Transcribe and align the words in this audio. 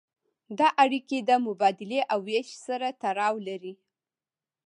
دا 0.59 0.67
اړیکې 0.83 1.17
د 1.21 1.31
مبادلې 1.45 1.99
او 2.11 2.19
ویش 2.27 2.49
سره 2.65 2.87
تړاو 3.01 3.35
لري. 3.47 3.73